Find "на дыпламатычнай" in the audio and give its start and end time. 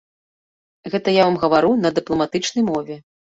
1.83-2.67